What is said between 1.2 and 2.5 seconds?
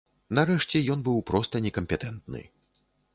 проста некампетэнтны.